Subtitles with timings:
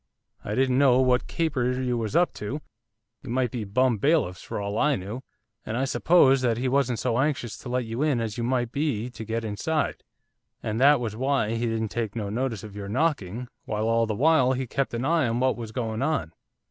[0.43, 2.59] I didn't know what caper you was up to,
[3.21, 5.21] you might be bum bailiffs for all I knew!
[5.63, 8.71] and I supposed that he wasn't so anxious to let you in as you might
[8.71, 10.01] be to get inside,
[10.63, 14.15] and that was why he didn't take no notice of your knocking, while all the
[14.15, 16.33] while he kept a eye on what was going on.